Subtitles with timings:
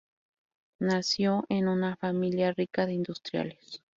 [0.79, 3.83] Nació en una familia rica de industriales.